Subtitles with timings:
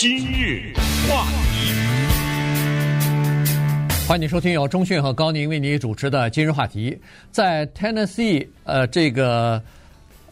[0.00, 0.72] 今日
[1.08, 1.72] 话题，
[4.06, 6.96] 欢迎收听由中讯和高宁为你主持的今日话题。
[7.32, 9.60] 在 Tennessee，呃，这个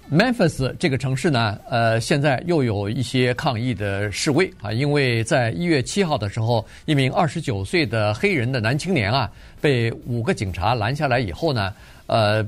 [0.08, 9.28] Memphis 这个城市呢，呃，现在又有一些抗议的示威啊，因为在一月七号的时候，一名二十九岁的黑人的男青年啊，
[9.60, 11.74] 被五个警察拦下来以后呢。
[12.06, 12.46] 呃，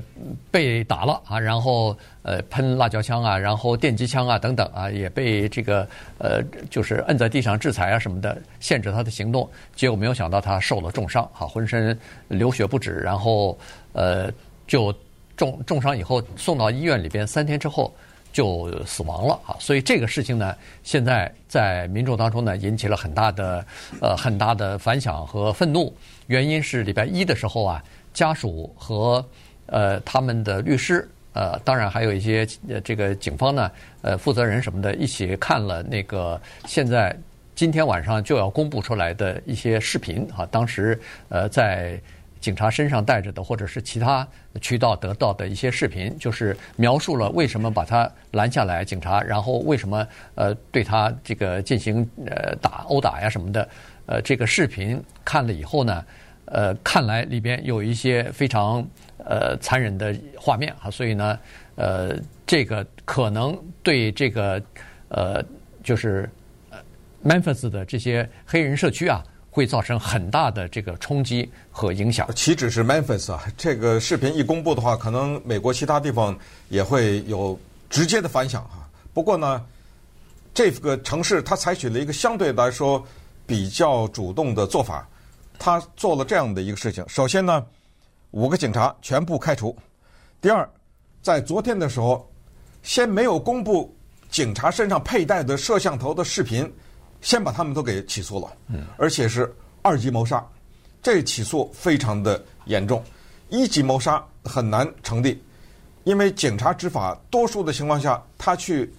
[0.49, 5.87] 被打了啊，然后呃喷辣椒枪啊，然后电击枪啊等等啊，也被这个
[6.17, 9.49] 呃就是摁在地上制裁啊什么的，限制他的行动。
[9.75, 11.97] 结果没有想到他受了重伤，哈，浑身
[12.29, 13.57] 流血不止，然后
[13.93, 14.31] 呃
[14.65, 14.93] 就
[15.35, 17.93] 重重伤以后送到医院里边，三天之后
[18.31, 19.55] 就死亡了啊。
[19.59, 23.65] 所以这个事情呢，现在在民众当中呢引起了很大的
[24.01, 25.93] 呃很大的反响和愤怒。
[26.27, 29.25] 原因是礼拜一的时候啊，家属和
[29.71, 32.45] 呃，他们的律师，呃，当然还有一些，
[32.83, 37.15] 这个警方呢，呃，负责人什么的，一起看了那个现在
[37.55, 40.99] 今天晚上就要公布出来的一些视频啊，当时
[41.29, 41.99] 呃，在
[42.41, 44.27] 警察身上带着的，或者是其他
[44.61, 53.69] 渠道得到的一些视频，就是描述了为什么把他拦下来，警察，然后为什么呃对他这个进行呃打殴打呀什么的，
[54.05, 56.05] 呃，这个视频看了以后呢，
[56.45, 58.83] 呃，看来里边有一些非常。
[59.29, 61.37] 呃，残忍的画面啊，所以呢，
[61.75, 64.59] 呃，这个可能对这个
[65.09, 65.39] 呃，
[65.83, 66.27] 就是
[66.71, 66.79] 呃
[67.23, 72.27] ，Memphis 的这些黑人社区啊，会造成很大的这个冲击和影响。
[72.33, 76.35] 岂止是 Memphis 啊，这个视频一公布的话，可能美国其他地方
[76.69, 78.89] 也会有直接的反响哈。
[79.13, 79.63] 不过呢，
[80.55, 83.05] 这个城市它采取了一个相对来说
[83.45, 85.07] 比较主动的做法，
[85.59, 87.05] 它做了这样的一个事情。
[87.07, 87.63] 首先呢。
[88.31, 89.75] 五个警察全部开除。
[90.39, 90.69] 第二，
[91.21, 92.31] 在昨天的时候，
[92.83, 93.93] 先没有公布
[94.29, 96.71] 警察身上佩戴的摄像头的视频，
[97.21, 98.51] 先把他们都给起诉了。
[98.67, 100.45] 嗯，而且是二级谋杀，
[101.01, 103.03] 这起诉非常的严重。
[103.49, 105.41] 一级谋杀很难成立，
[106.03, 108.93] 因为警察执法多数的情况下，他去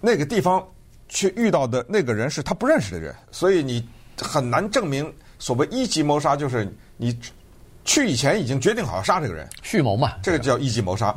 [0.00, 0.62] 那个地方
[1.08, 3.88] 去遇到的那个人是他不认识的人，所以你
[4.20, 7.18] 很难证明所谓一级谋杀就是你。
[7.86, 11.16] 去以前已经决定好要杀这个人，蓄谋嘛，这个叫一级谋杀。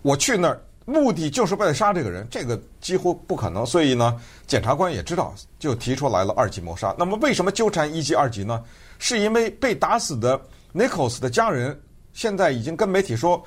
[0.00, 3.66] 我去那儿目的就是为了杀这个人，这个几乎不可能。
[3.66, 6.94] 所以呢，检察官也知道，就提出来了二级谋杀。
[6.98, 8.62] 那么为什么纠缠一级、二级呢？
[8.98, 10.40] 是因为被打死的
[10.72, 11.78] Nichols 的家人
[12.12, 13.42] 现在已经跟媒体说，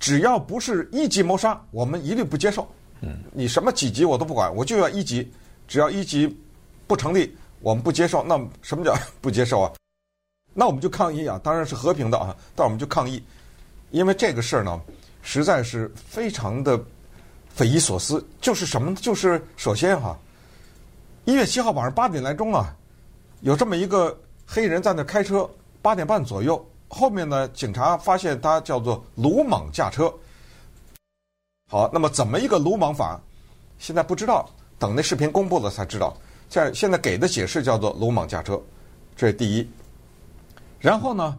[0.00, 2.68] 只要不是一级谋杀，我们一律不接受。
[3.00, 5.30] 嗯，你什么几级我都不管，我就要一级，
[5.68, 6.36] 只要一级
[6.86, 8.24] 不成立，我们不接受。
[8.24, 9.72] 那什么叫 不接受啊？
[10.58, 13.22] 那我们就抗议啊，当然是和平的啊，但我们就抗议，
[13.92, 14.80] 因为这个事儿呢，
[15.22, 16.76] 实在是非常的
[17.54, 18.26] 匪夷所思。
[18.40, 18.92] 就是什么？
[18.96, 20.18] 就是首先哈，
[21.26, 22.74] 一月七号晚上八点来钟啊，
[23.42, 25.48] 有这么一个黑人在那开车，
[25.80, 30.12] 八点半左右，后面呢，警察发现他叫做鲁莽驾车。
[31.70, 33.20] 好，那么怎么一个鲁莽法？
[33.78, 36.16] 现在不知道，等那视频公布了才知道。
[36.48, 38.60] 在现在给的解释叫做鲁莽驾车，
[39.14, 39.70] 这是第一。
[40.80, 41.38] 然后呢，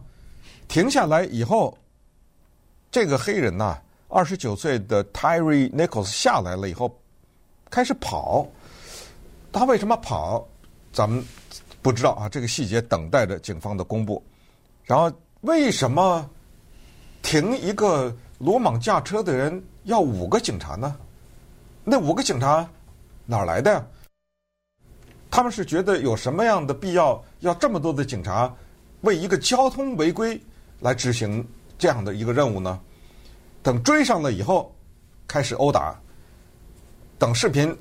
[0.68, 1.76] 停下来以后，
[2.90, 3.78] 这个黑人呐，
[4.08, 6.94] 二十九岁的 Tyree Nichols 下来了以后，
[7.70, 8.46] 开始跑。
[9.52, 10.46] 他为什么跑？
[10.92, 11.24] 咱们
[11.82, 14.22] 不知道啊，这个细节等待着警方的公布。
[14.84, 16.28] 然后为什么
[17.22, 20.96] 停一个鲁莽驾车的人要五个警察呢？
[21.82, 22.68] 那五个警察
[23.24, 23.86] 哪儿来的呀？
[25.30, 28.54] 他们是觉得有什么样的必要要这么多的警察？
[29.02, 30.40] 为一个交通违规
[30.80, 31.46] 来执行
[31.78, 32.78] 这样的一个任务呢？
[33.62, 34.74] 等追上了以后，
[35.28, 35.94] 开始殴打。
[37.18, 37.76] 等视频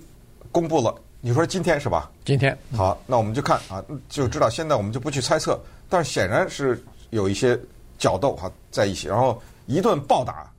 [0.52, 2.12] 公布了，你说今天是吧？
[2.26, 4.50] 今天好，那我们就看啊，就知道。
[4.50, 7.58] 现在我们就不去猜测，但是显然是有一些
[7.98, 10.52] 角斗哈在一起，然后一顿暴打，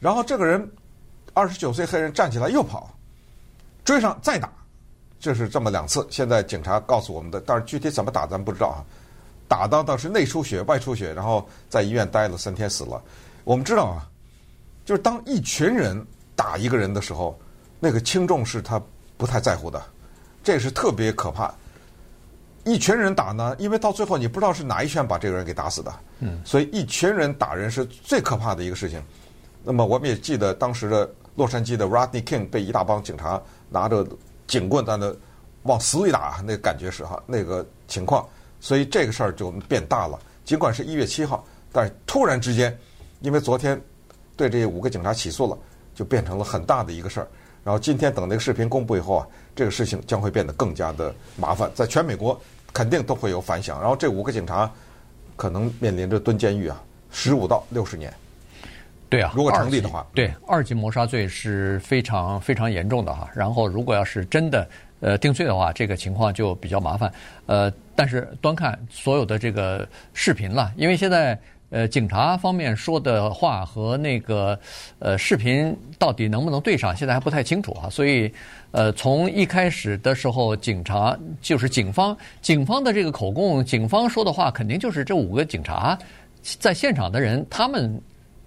[0.00, 0.68] 然后这个人
[1.32, 2.92] 二十九岁黑人站起来又跑，
[3.84, 4.52] 追上再打，
[5.20, 6.04] 这是这么两次。
[6.10, 8.82] 现在警察告诉我们的，但是具体怎么打咱不知道啊。
[9.46, 13.02] 打到倒是内出血、外出血，然后在医院待了三天死了。
[13.44, 14.08] 我们知道啊，
[14.84, 16.04] 就是当一群人
[16.34, 17.38] 打一个人的时候，
[17.78, 18.80] 那个轻重是他
[19.16, 19.82] 不太在乎的，
[20.42, 21.52] 这是特别可怕。
[22.64, 29.02] 一群人打呢，因为到最后你不知道是哪一拳把这个人给打死的，嗯，所以一群人打人是最可怕的一个事情。
[29.62, 34.06] 那么我们也记得当时的洛杉矶的 Rodney King 被一大帮警察拿着
[34.46, 35.14] 警棍在那
[35.64, 38.26] 往死里打，那个感觉是哈那个情况。
[38.64, 40.18] 所以这个事儿就变大了。
[40.42, 42.74] 尽管是一月七号，但是突然之间，
[43.20, 43.78] 因为昨天
[44.38, 45.58] 对这五个警察起诉了，
[45.94, 47.28] 就变成了很大的一个事儿。
[47.62, 52.40] 然后今天等那个视频公布以后啊，这个事情将会变得更加的麻烦，在全美国
[52.72, 53.78] 肯定都会有反响。
[53.82, 54.70] 然后这五个警察
[55.36, 58.10] 可能面临着蹲监狱啊，十五到六十年。
[59.10, 63.28] 对啊，如果成立的话，对二级谋杀罪是非常非常严重的哈。
[63.34, 64.66] 然后如果要是真的
[65.04, 67.12] 呃定罪的话，这个情况就比较麻烦。
[67.44, 71.38] 呃，但是端看所有的这个视频了，因为现在。
[71.70, 74.56] 呃，警察方面说的话和那个
[75.00, 77.90] 呃视频到底能不能对上，现在还不太清楚哈。
[77.90, 78.32] 所以，
[78.70, 85.98] 呃，从一开始的时候，警察就是警方，警方的这个口供，警方说的话肯定就是这五个警察
[86.60, 88.00] 在现场的人他们。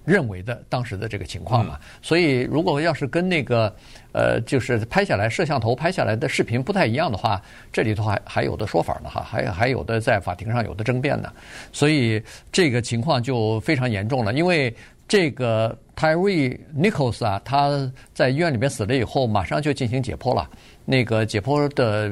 [0.08, 3.76] 认为的当时的这个情况嘛，所以如果要是跟那个
[4.14, 7.42] 呃，就是拍下来摄像头拍下来的视频不太一样的话，
[7.74, 11.30] 这里头还还有的说法呢哈，还还有的在法庭上有的争辩呢，
[11.74, 12.24] 所以
[12.54, 14.32] 这个情况就非常严重了。
[14.32, 14.74] 因为
[15.10, 20.50] 这个 Tyree Nichols 啊，他在医院里面死了以后，马上就进行解剖了。
[20.90, 22.12] 那个解剖的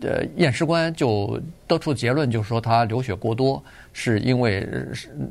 [0.00, 3.62] 呃验尸官就得出结论，就是说他流血过多。
[3.94, 4.66] 是因为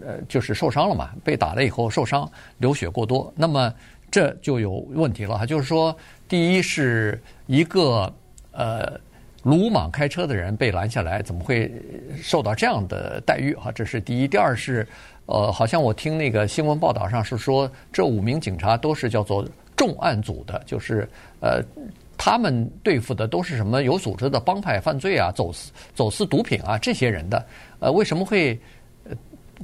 [0.06, 3.74] 呃，就是受伤了嘛，被打了以后受伤，流血过多，那么
[4.12, 5.48] 这就有问题了哈。
[5.48, 5.98] 就是说，
[6.30, 8.14] 第一是一个
[8.52, 9.00] 呃
[9.42, 11.72] 鲁莽开车的人被拦下来，怎么会
[12.22, 13.72] 受到这样的待遇哈？
[13.72, 14.28] 这是第一。
[14.28, 14.88] 第二是
[15.26, 19.44] 呃，好像我听那个新闻报道上是说，这五名警察都是叫做
[19.76, 21.10] 重案组的，就是
[21.40, 21.64] 呃。
[22.24, 27.44] 他们对付的都是什么有组织的帮派犯罪啊，走私走私毒品啊，这些人的，
[27.80, 28.60] 呃，为什么会，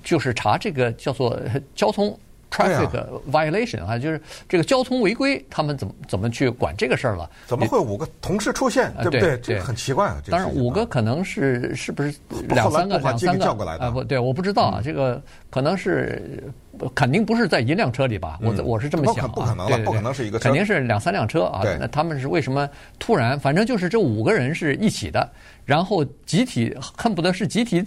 [0.04, 1.40] 就是查这个叫做
[1.76, 2.18] 交通
[2.52, 2.90] traffic
[3.32, 7.30] violation 啊，就是这个交通违规，他们怎么怎么去管这个事儿了？
[7.46, 9.40] 怎么会五个同时出现，对不对？
[9.40, 10.22] 这个很奇怪啊。
[10.30, 12.14] 当然，五个可能是是不是
[12.50, 13.92] 两三个两三个啊？
[13.92, 16.52] 不对，我不知道啊，这个可能是。
[16.94, 18.38] 肯定不是在一辆车里吧？
[18.40, 19.32] 我我是这么想啊。
[19.34, 20.44] 不可能了，不可能是一个车。
[20.44, 21.64] 肯定是两三辆车啊。
[21.80, 22.70] 那他们是为什么
[23.00, 23.40] 突然？
[23.40, 25.28] 反正就是这五个人是一起的，
[25.66, 27.84] 然后集体恨不得是集体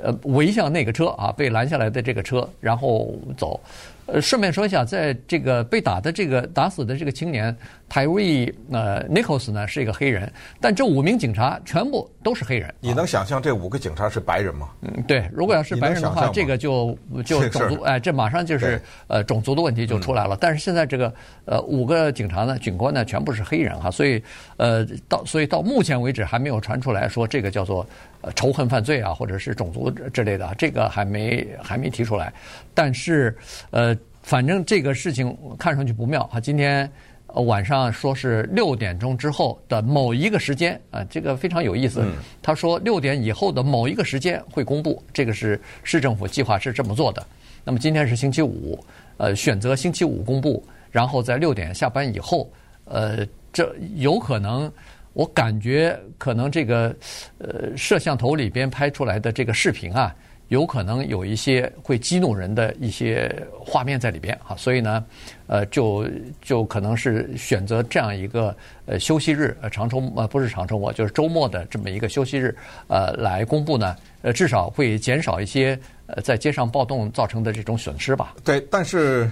[0.00, 3.60] 呃围向那个车啊，被拦下来的这个车，然后走。
[4.10, 7.54] 呃，顺便说一下，在这个被打的这个打死的这个青年
[7.90, 10.30] Tyree 呃 Nichols 呢是一个黑人，
[10.60, 12.72] 但这五名警察全部都是黑人。
[12.80, 14.68] 你能想象这五个警察是白人吗？
[14.82, 20.36] 嗯，对，如果要是白人的话，这个就就种族哎，这马上就是呃种族的问题就出来了。
[20.38, 21.12] 但是现在这个
[21.46, 24.22] 呃五个警察呢，警官呢全部是黑人哈，所以
[24.58, 27.86] 呃到所以到目前为止还没有传出来说这个叫做
[28.20, 32.32] 呃仇恨犯罪啊，或者是种族之类的，这个还没还没提出来。
[32.74, 33.34] 但是
[33.70, 33.96] 呃。
[34.20, 36.38] 反正这个事情看上去不妙啊！
[36.38, 36.90] 今天
[37.34, 42.04] 晚上说是六点钟之后的某一个时间啊，这个非常有意思。
[42.42, 47.24] 他说六点以后的某一个时间会公布，这个是市政府计划是这么做的。
[47.64, 48.82] 那么今天是星期五，
[49.18, 52.50] 呃，选择星期五公布，然后在六点下班以后，
[52.86, 54.72] 呃，这有可能，
[55.12, 56.96] 我感觉可能这个
[57.36, 60.14] 呃摄像头里边拍出来的这个视频啊。
[60.48, 65.04] 有可能有一些会激怒人的一些画面在里边啊，所以呢，
[65.46, 66.08] 呃，就
[66.40, 68.56] 就可能是选择这样一个
[68.86, 72.56] 呃休息日，呃长周呃不是长周末，就是周末的这么一个休息日，
[72.86, 78.34] 呃来公布呢，呃至少会减少一些呃在街上暴动造成的这种损失吧。
[78.42, 79.30] 对，但是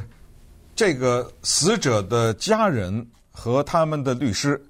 [0.74, 4.62] 这个死者的家人和他们的律师，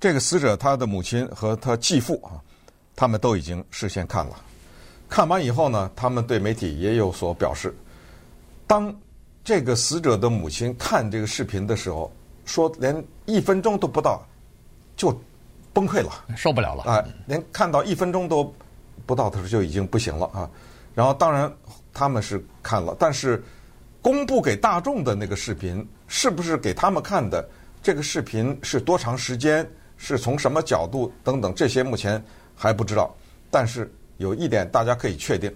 [0.00, 2.40] 这个死者他的母亲和他继父啊，
[2.96, 4.40] 他们都已经事先看了。
[5.10, 7.74] 看完以后呢，他们对媒体也有所表示。
[8.64, 8.94] 当
[9.42, 12.12] 这个死者的母亲看这个视频的时候，
[12.44, 14.24] 说连一分钟都不到，
[14.96, 15.12] 就
[15.72, 17.04] 崩溃了，受不了了啊！
[17.26, 18.54] 连看到一分钟都
[19.04, 20.48] 不到的时候就已经不行了啊。
[20.94, 21.52] 然后当然
[21.92, 23.42] 他们是看了，但是
[24.00, 27.46] 公布给大众的那个视频是不是给他们看的？
[27.82, 29.68] 这个视频是多长时间？
[29.96, 31.12] 是从什么角度？
[31.24, 32.24] 等等，这些目前
[32.54, 33.12] 还不知道。
[33.50, 33.92] 但是。
[34.20, 35.50] 有一点大家可以确定，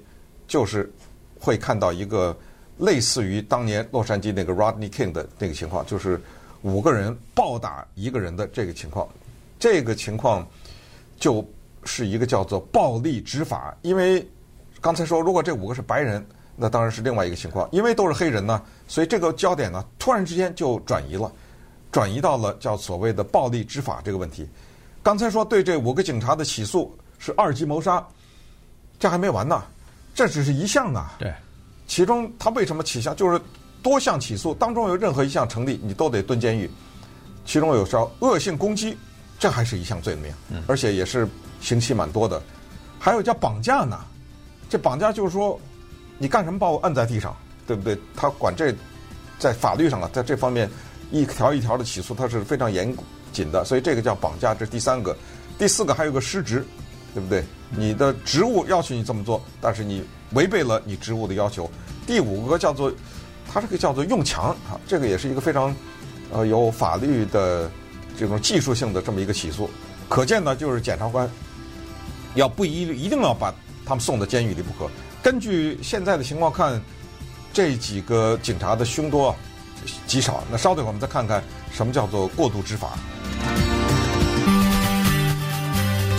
[0.48, 0.90] 就是
[1.38, 2.34] 会看到一个
[2.78, 6.18] 类似于当年洛杉矶那个 Rodney King 的那个情况，就是
[6.62, 9.06] 五个人暴打一个人的这个情况。
[9.58, 10.48] 这个情况
[11.20, 11.46] 就
[11.84, 13.76] 是一个叫做暴力执法。
[13.82, 14.26] 因为
[14.80, 17.68] 刚才说，如果这五个是白人，那当然是另外一个情况。
[17.70, 21.30] 因为都是黑人呢，所以这个焦点呢，突然之间就转移了，
[21.92, 24.48] 转移到了叫所谓的暴力执法这个问题。
[25.02, 28.02] 刚才说对这五个警察的起诉是二级谋杀。
[29.04, 29.62] 这还没完呢，
[30.14, 31.12] 这只是一项啊。
[31.18, 31.30] 对，
[31.86, 33.14] 其中他为什么起项？
[33.14, 33.38] 就是
[33.82, 36.70] 多项起诉当中有任何一项成立，你都得蹲监狱。
[37.44, 38.96] 其中有时候恶性攻击，
[39.38, 40.32] 这还是一项罪名，
[40.66, 41.28] 而且也是
[41.60, 42.42] 刑期蛮多的。
[42.98, 44.00] 还有叫绑架呢，
[44.70, 45.60] 这绑架就是说
[46.16, 47.94] 你干什么把我摁在地上，对不对？
[48.16, 48.74] 他管这
[49.38, 50.66] 在法律上啊，在这方面
[51.10, 52.96] 一条一条的起诉，他是非常严
[53.34, 55.14] 谨的，所以这个叫绑架，这是第三个。
[55.58, 56.66] 第四个还有个失职，
[57.12, 57.44] 对不对？
[57.76, 61.70] 你的职务要求你这么做，但是你违背了你职务的要求。
[62.06, 62.92] 第五个叫做，
[63.52, 65.74] 它这个叫做用强啊，这个也是一个非常
[66.30, 67.70] 呃有法律的
[68.18, 69.68] 这种技术性的这么一个起诉。
[70.08, 71.28] 可见呢，就是检察官
[72.34, 73.52] 要不一一定要把
[73.86, 74.90] 他们送到监狱里不可。
[75.22, 76.80] 根据现在的情况看，
[77.52, 79.34] 这几个警察的凶多
[80.06, 80.44] 吉少。
[80.50, 82.98] 那稍等我们再看看什么叫做过度执法。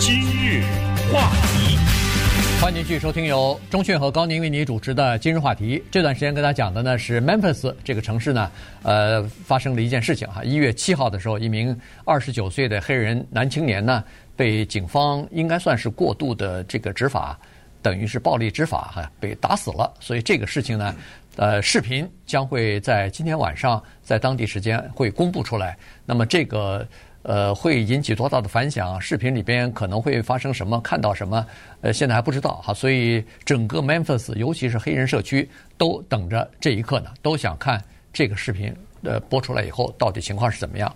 [0.00, 0.64] 今日
[1.12, 1.78] 话题，
[2.60, 5.82] 欢迎继续收听由钟讯和高宁为你主持的今日话题。
[5.90, 8.50] 这段时间跟大家讲的呢是 Memphis 这个城市呢，
[8.82, 10.42] 呃，发生了一件事情哈。
[10.42, 14.02] 一月七号的时候，一名二十九岁的黑人男青年呢，
[14.34, 17.38] 被警方应该算是过度的这个执法。
[17.82, 19.94] 等于是暴力执法哈，被打死了。
[20.00, 20.96] 所以这个事情呢，
[21.36, 25.78] 呃，视频将会在今天晚上在当地时间会公布出来。
[26.04, 26.84] 那么这个
[27.26, 29.00] 呃会引起多大的反响？
[29.00, 30.80] 视频里边可能会发生什么？
[30.80, 31.44] 看到什么？
[31.80, 32.72] 呃，现在还不知道哈。
[32.72, 40.94] 所以整个 Memphis，尤其是黑人社区，都等着这一刻呢，都想看这个视频呃播出来以后到底情况是怎么样。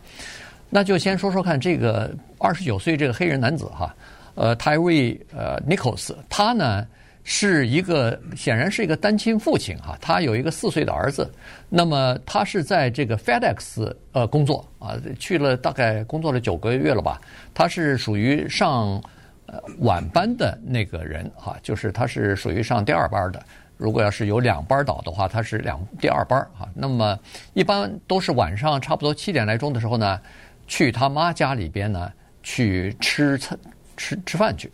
[0.69, 3.93] 那就先说说看这个二十九岁这个黑人男子哈。
[4.37, 6.87] 呃，Tyre 呃 Nichols，他呢
[7.23, 11.31] 是一个显然是一个单亲父亲哈，他有一个四岁的儿子。
[11.69, 17.21] 那么他是在这个 FedEx 呃工作啊，去了大概工作了九个月了吧。
[17.55, 19.03] 他是属于上
[19.47, 23.43] 呃晚班的那个人哈，就是他是属于上第二班的。
[23.77, 26.69] 如果要是有两班倒的话，他是两第二班哈。
[26.75, 27.19] 那么
[27.55, 30.21] 一般都是晚上差不多七点来钟的时候呢，
[30.67, 32.13] 去他妈家里边呢
[32.43, 33.59] 去吃餐。
[33.97, 34.73] 吃吃饭去，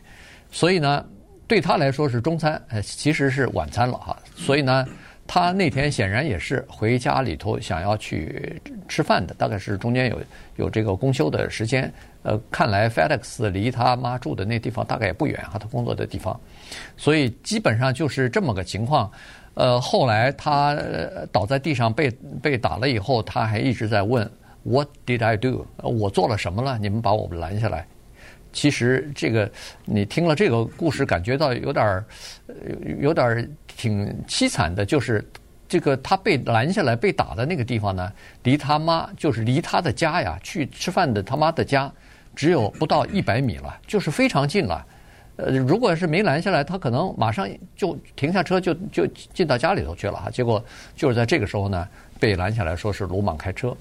[0.53, 1.05] 所以呢，
[1.47, 4.17] 对他来说是中餐，呃，其实是晚餐了哈。
[4.35, 4.87] 所以呢，
[5.27, 10.21] 他那天显然也是回家里头想要去吃饭的，大概是中间有
[10.57, 11.93] 有这个公休的时间。
[12.23, 16.39] 呃，看来 FedEx 离他妈住的那地方大概也不远哈，他工作的地方，
[16.97, 19.09] 所以基本上就是这么个情况。
[19.55, 20.77] 呃，后来他
[21.31, 22.11] 倒在地上被
[22.43, 24.29] 被打了以后，他还一直在问
[24.65, 25.65] What did I do？
[25.77, 26.77] 我做了什么了？
[26.79, 27.87] 你们把我们拦下来。
[28.57, 29.49] 其实这个
[29.85, 32.05] 你听了这个故事，感觉到有点儿，
[32.99, 34.83] 有点儿挺凄惨的。
[34.83, 35.23] 就是
[35.69, 38.11] 这个他被拦下来被打的那个地方呢，
[38.45, 41.93] 离他妈就是离他的家呀，去吃饭的他妈的家，
[42.35, 44.87] 只有不到一百米了，就是非常近了。
[45.37, 47.47] 呃，如果是没拦下来，他可能马上
[47.77, 50.31] 就停下车就就进到家里头去了哈。
[50.31, 50.65] 结果
[50.97, 51.87] 就是在这个时候呢，
[52.19, 53.77] 被拦下来说是鲁莽开车。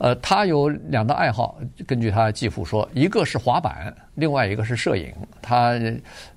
[0.00, 5.12] 呃，他有两大爱好，根据他继父说，一个是滑板，另外一个是摄影。
[5.42, 5.78] 他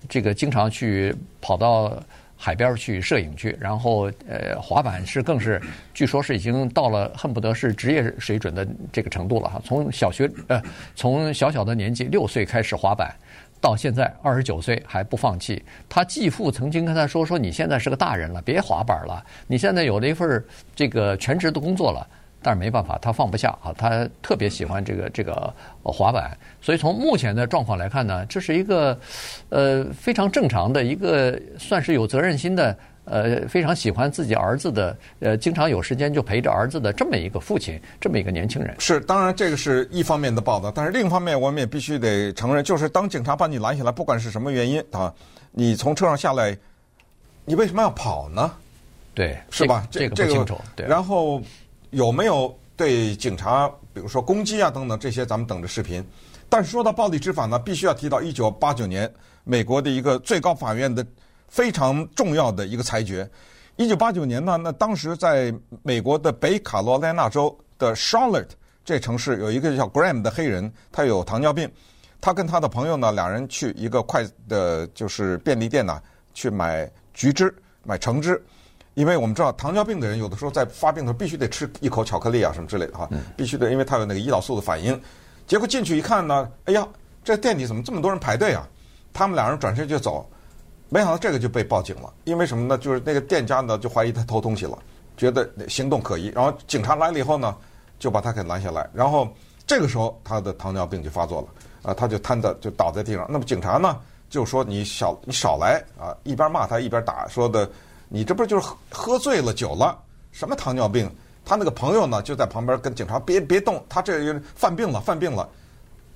[0.09, 1.97] 这个经常去跑到
[2.35, 5.61] 海边去摄影去，然后呃，滑板是更是，
[5.93, 9.61] 据说是已经到了恨不得是职业水准的这个程度了哈。
[9.63, 10.61] 从小学呃，
[10.93, 13.15] 从小小的年纪六岁开始滑板，
[13.61, 15.63] 到现在二十九岁还不放弃。
[15.87, 20.43] 他继父曾经跟他说：“说你现在是个大人了，别滑板了，你现在有了一份
[20.75, 22.05] 这个全职的工作了。”
[22.43, 28.99] 但是没办法，他放不下啊，他特别喜欢这个这个滑板，所以从目前的状况来看呢，这是一个
[29.49, 38.75] 呃非常正常的一个算是有责任心的呃非常喜欢自己儿子的呃经常有时间就陪着儿子的这么一个父亲，这么一个年轻人。
[38.79, 45.13] 是，当然这个是一方面的报道，但是另一方面我们也必须得承认，就是当警察把你拦下来，不管是什么原因啊，
[45.51, 46.57] 你从车上下来，
[47.45, 48.51] 你为什么要跑呢？
[49.15, 49.87] 对，是吧？
[49.89, 50.59] 这个不清楚。
[50.75, 51.41] 对，然后。
[51.93, 56.03] 有没有对警察，比如说攻击啊等等这些，咱们等着视频。
[56.49, 59.11] 但是说到暴力执法呢，必须要提到一九八九年
[59.43, 61.05] 美国的一个最高法院的
[61.47, 63.29] 非常重要的一个裁决。
[63.75, 68.49] 一九八九年呢，那当时在美国的北卡罗来纳州的 Charlotte
[68.83, 71.71] 这城市有一个叫 Graham 的黑人，他有糖尿病，
[72.19, 76.01] 他跟他的朋友呢，两人去一个快的，就是便利店呢，
[76.33, 78.43] 去买橘汁，买橙汁。
[78.95, 84.99] 因为我们知道糖尿病的人有的时候在发病的时候必须得吃一口巧克力啊什么之类的哈，必须得，因为他有那个胰岛素的反应。
[85.47, 86.87] 结果进去一看呢，哎呀，
[87.23, 88.67] 这店里怎么这么多人排队啊？
[89.11, 90.29] 他们俩人转身就走，
[90.89, 92.13] 没想到这个就被报警了。
[92.23, 92.77] 因为什么呢？
[92.77, 94.77] 就是那个店家呢就怀疑他偷东西了，
[95.17, 96.27] 觉得行动可疑。
[96.27, 97.55] 然后警察来了以后呢，
[97.97, 98.87] 就把他给拦下来。
[98.93, 99.27] 然后
[99.65, 103.25] 这个时候他的糖尿病就发作了，啊，他就瘫在就倒在地上。
[103.27, 107.67] 那么警察呢就说你少你少来啊，一边骂他一边打，说的。
[108.15, 109.97] 你这不是就是喝喝醉了酒了？
[110.31, 111.09] 什么糖尿病？
[111.43, 115.49] 他那个朋友呢，就在旁边跟警察别别动，他这犯病了，犯病了。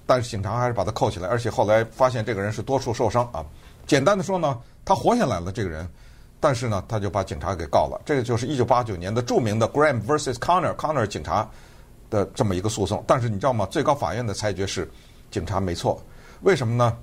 [0.05, 3.43] 但是警察还是把他扣起来，而且后来发现这个人是多处受伤啊。
[3.87, 5.89] 简单的说呢，他活下来了这个人，
[6.39, 7.99] 但是呢，他就把警察给告了。
[8.05, 10.35] 这个就是一九八九年的著名的 Graham vs.
[10.35, 11.49] Connor，Connor 警察
[12.11, 13.03] 的这么一个诉讼。
[13.07, 13.65] 但是你知道吗？
[13.71, 14.87] 最高法院的裁决是
[15.31, 15.99] 警察没错，
[16.41, 16.95] 为什么呢？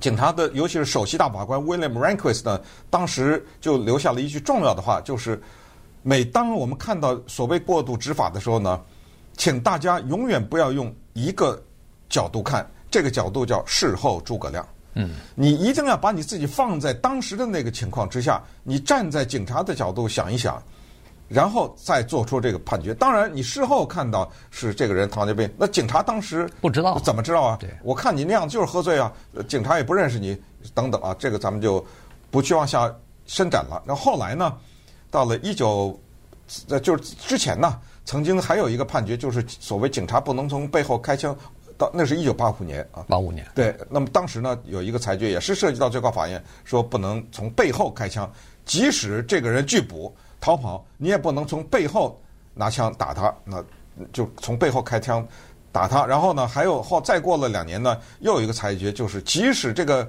[0.00, 5.40] 警察的，尤其是首席大法官 William Rehnquist 呢，当时就留下了一句重要的话，就是
[6.02, 8.80] 每当我们看到所谓过度执法的时候呢，
[9.36, 11.62] 请大家永远不要用一个
[12.08, 14.66] 角度看，这个角度叫事后诸葛亮。
[14.94, 20.60] 嗯，你一定要把你自己放在当时的那个情况之下，你站在警察的角度想一想。
[21.28, 22.94] 然后再做出这个判决。
[22.94, 27.56] 当然，你事后看到是这个人糖尿病，那警察当时不知道，怎么知道啊？
[27.60, 29.12] 对，我看你那样就是喝醉啊，
[29.46, 30.36] 警察也不认识你，
[30.74, 31.84] 等等啊，这个咱们就
[32.30, 32.90] 不去往下
[33.26, 33.82] 伸展了。
[33.86, 34.56] 那后来呢，
[35.10, 36.00] 到了一九，
[36.70, 41.36] 呃，就是之前呢，曾经还有一个判决，就是所谓警察不能从背后开枪，
[41.76, 43.46] 到那是一九八五年啊，八五年。
[43.54, 48.30] 对，那么当时呢，有一个裁决也是涉及到最高法院，说不能从背后开枪，
[48.64, 50.16] 即使这个人拒捕。
[50.40, 52.20] 逃跑，你也不能从背后
[52.54, 53.62] 拿枪打他，那
[54.12, 55.26] 就从背后开枪
[55.72, 56.06] 打他。
[56.06, 60.08] 然后呢，还有后再过了两年呢，又有一个裁决，就是即使这个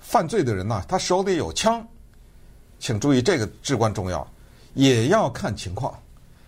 [0.00, 1.86] 犯罪的人呢，他手里有枪，
[2.78, 4.26] 请注意这个至关重要，
[4.74, 5.94] 也要看情况，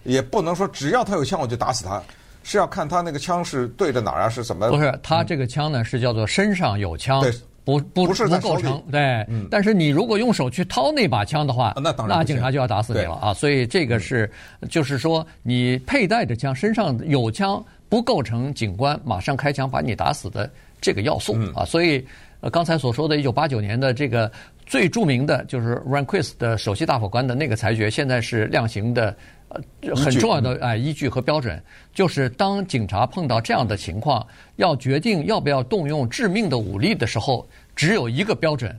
[0.04, 2.02] 也不能说只要他有枪我就打死他，
[2.42, 4.70] 是要看他那个枪是对着哪儿啊，是怎么？
[4.70, 7.20] 不是，他这个枪呢是叫做身上有枪。
[7.22, 7.32] 对。
[7.66, 13.34] 不不不是不构成对，嗯，但是你如果用手去掏那把枪的话，那当然那警察就要打死你了啊！
[13.34, 14.30] 所以这个是，
[14.70, 20.48] 就是说你佩戴着枪，身上有枪，不构成警官马上开枪把你打死的
[20.80, 21.64] 这个要素啊！
[21.64, 22.06] 所以
[22.40, 24.30] 呃，刚才所说的1989年的这个
[24.66, 29.16] 最著名的就是 Rehnquist 的首席大法官的那个裁决，现在是量刑的。
[29.48, 31.62] 呃，很重要的哎依据和标准，
[31.94, 38.76] 就是当警察碰到这样的情况，要决定要不要动用致命的武力的时候，只有一个标准，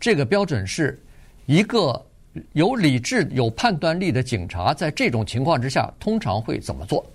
[0.00, 1.00] 这个标准是
[1.46, 2.04] 一个
[2.54, 7.06] 有理智、有判断力的警察在这种情况之下通常会怎么做？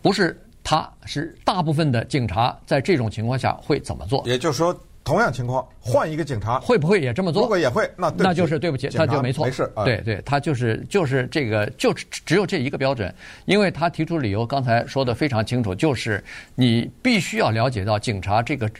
[0.00, 4.22] 不是他，是大部分的警察在这种情况下会怎么做？
[4.24, 4.72] 也就是说。
[5.04, 7.40] 同样情况，换一个警察会不会也这么做？
[7.40, 9.72] 如果也会，那那就是对不起，他就没错，没事。
[9.76, 13.14] 对对，他就是就是这个，就只有这一个标准。
[13.46, 16.22] 因为他提出理由，刚才说的非常清楚，就是
[16.54, 18.70] 你必须要了解到警察这个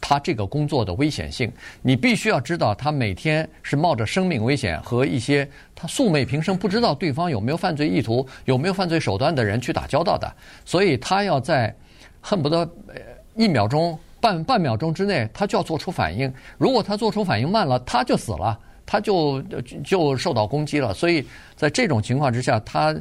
[0.00, 11.76] 他这个工作的危险性，你必须要知道他每天是冒着生命危险和一些他素昧平生、不知道对方有没有犯罪意图、有没有犯罪手段的人去打交道的，所以他要在
[12.22, 12.66] 恨不得
[13.34, 13.98] 一秒钟。
[14.24, 16.32] 半半秒钟之内，他就要做出反应。
[16.56, 19.42] 如果他做出反应慢了，他就死了，他就
[19.84, 20.94] 就受到攻击了。
[20.94, 21.22] 所以
[21.54, 22.96] 在这种情况之下，他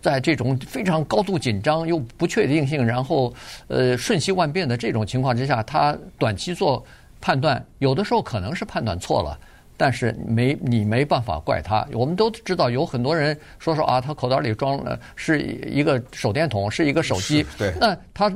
[0.00, 3.34] 在这种非常高度紧张又不确定性，然后
[3.66, 6.84] 呃瞬息万变的这种情况之下，他短期做
[7.20, 9.36] 判断，有的时候可能是判断错了。
[9.76, 18.32] 但是没你没办法怪他，我们都知道有很多人说说啊，他口袋里装了是一个手电筒，是一个手机，对，那他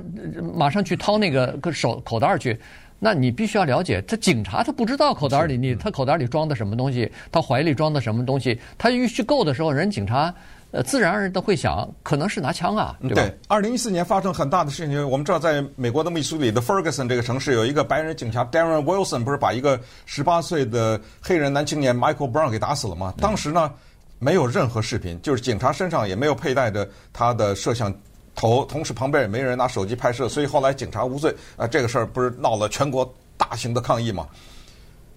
[0.54, 2.58] 马上去掏那个个手口袋去，
[2.98, 10.34] 那你必须要了解，他警察他不知道口袋里你他口袋里装的什么东西，他怀里装的什么东西，他预去购的时候，人警察。
[10.72, 13.14] 呃，自然而然都会想，可能是拿枪啊，对吧？
[13.16, 23.12] 对，二零一四年发生很大的事情，我们知道，在美国的密苏里的 Ferguson 这个城市，有一个白人警察 Darren Wilson，不是把一个十八岁的黑人男青年 Michael Brown 给打死了吗？
[23.18, 23.72] 当时呢，
[24.20, 27.92] 没有任何视频，就是警察身上也没有佩戴着他的摄像
[28.36, 31.34] 头，同时旁边也没人拿手机拍摄，所以后来警察无罪。
[31.56, 34.28] 啊，这个事儿不是闹了全国大型的抗议吗？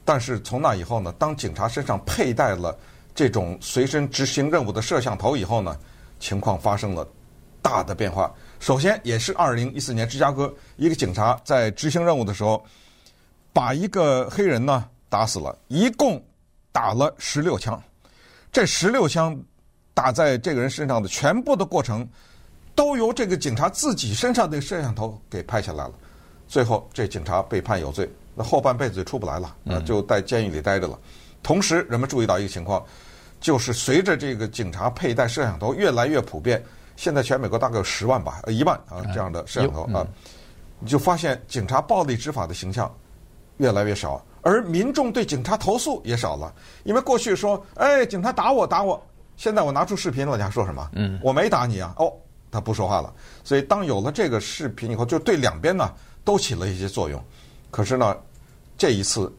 [0.03, 2.75] 但是从那以后呢，当警察身上佩戴了。
[3.15, 5.77] 这种随身执行任务的摄像头以后呢，
[6.19, 7.07] 情况发生了
[7.61, 8.33] 大的变化。
[8.59, 12.63] 首先，也是二零一四年芝加哥一个警察在执行任务的时候，
[13.51, 16.23] 把一个黑人呢打死了，一共
[16.71, 17.81] 打了十六枪。
[18.51, 19.39] 这十六枪
[19.93, 22.07] 打在这个人身上的全部的过程，
[22.73, 25.93] 都由这个警察自己身上的摄像头给拍下来了。
[26.47, 30.99] 最后，这警察被判有罪，那后半辈子就出不来了，就在监狱里待着了。
[31.43, 32.81] 同时，人们注意到一个情况，
[33.41, 36.63] 就是随着这个警察佩戴摄像头越来越普遍，
[36.95, 40.07] 现在全美国大概有十万吧，呃，一万啊这样的摄像头啊，
[40.79, 42.89] 你就发现警察暴力执法的形象
[43.57, 46.53] 越来越少，而民众对警察投诉也少了。
[46.85, 50.89] 因为过去说，哎，警察打我打我，现在我拿出视频了，你还说什么？
[50.93, 51.93] 嗯，我没打你啊。
[51.97, 52.09] 哦，
[52.49, 53.13] 他不说话了。
[53.43, 57.21] 所以当有了这个视频以后，就对两边呢都起了一些作用。
[57.69, 58.15] 可是呢，
[58.77, 59.29] 这一次。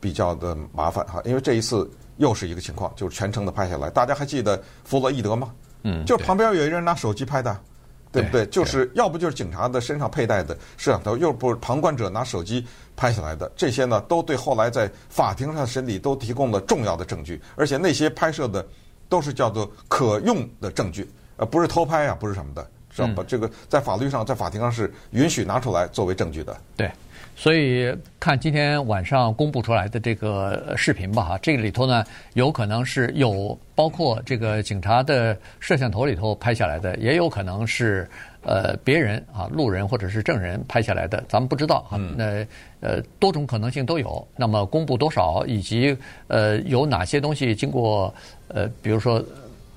[0.00, 3.90] 比较的麻烦哈，因为这一次又是一个情况，就是全程的拍下来。
[3.90, 5.52] 大家还记得弗洛伊德吗？
[5.82, 7.58] 嗯，就旁边有一人拿手机拍的，
[8.10, 8.44] 对不对？
[8.44, 13.50] 对，就是要不就是警察的身上佩戴的摄像头，又不是旁观者拿手机拍下来的。
[13.54, 18.66] 这些呢，都对后来在法庭上审理都提供了重要的证据，而且那些拍摄的
[19.08, 23.12] 都是叫做可用的证据，呃，不是偷拍啊，不是什么的，是吧？
[23.16, 26.56] 把这个在法律上，在法庭上是允许拿出来作为证据的。
[26.76, 26.90] 对，
[27.34, 38.08] 所以看今天晚上公布出来的这个视频吧，哈，这个里头呢，有可能是有包括这个警察的摄像头里头拍下来的，也有可能是
[38.42, 41.98] 呃别人啊路人或者是证人拍下来的，咱们不知道哈。
[42.16, 42.46] 那
[42.80, 44.26] 呃多种可能性都有。
[44.36, 45.96] 那么公布多少，以及
[46.28, 48.12] 呃有哪些东西经过
[48.48, 49.22] 呃比如说。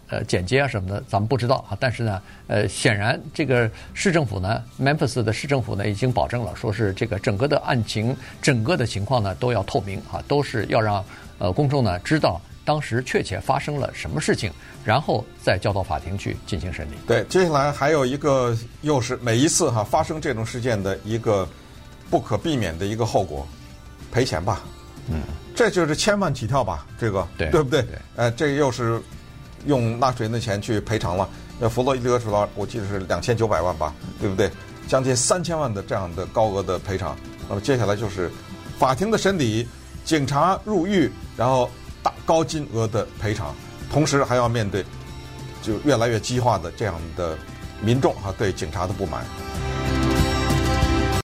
[0.09, 1.77] 呃，剪接啊什么的，咱们不知道啊。
[1.79, 11.05] 但是呢，呃，显然这个市政府呢，Memphis 的市政府呢，已经保证了，说是这个整个的案情、整个的情况呢，都要透明啊，都是要让
[11.37, 14.51] 呃公众呢知道当时确切发生了什么事情，
[14.83, 16.95] 然后再交到法庭去进行审理。
[17.05, 21.47] 对，接下来还有一个，又是每一次哈发生这种事件的一个
[22.09, 23.47] 不可避免的一个后果，
[24.11, 24.63] 赔钱吧。
[25.07, 25.21] 嗯，
[25.55, 27.83] 这就是千万起跳吧，这个对对不对？
[27.83, 28.99] 对呃，这又是。
[29.65, 31.27] 用纳税人的钱去赔偿了，
[31.59, 34.49] 那弗洛伊德说到，我记得是两千九百万吧，对不对？
[34.87, 37.15] 将近三千万的这样的高额的赔偿。
[37.47, 38.31] 那么接下来就是
[38.77, 39.67] 法庭的审理，
[40.03, 41.69] 警察入狱，然后
[42.01, 43.53] 大高金额的赔偿，
[43.91, 44.83] 同时还要面对
[45.61, 47.37] 就越来越激化的这样的
[47.81, 49.23] 民众哈对警察的不满。